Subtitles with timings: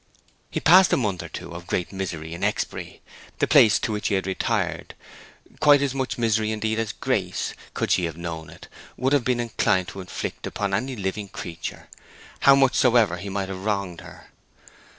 [0.49, 3.01] He passed a month or two of great misery at Exbury,
[3.37, 8.05] the place to which he had retired—quite as much misery indeed as Grace, could she
[8.05, 8.67] have known of it,
[8.97, 11.87] would have been inclined to inflict upon any living creature,
[12.39, 14.31] how much soever he might have wronged her.